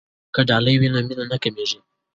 که 0.33 0.41
ډالۍ 0.49 0.75
وي 0.77 0.87
نو 0.93 0.99
مینه 1.07 1.25
نه 1.31 1.37
کمېږي. 1.43 1.79